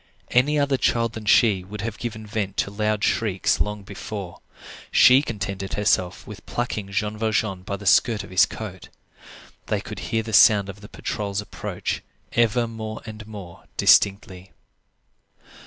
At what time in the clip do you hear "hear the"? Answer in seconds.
10.09-10.33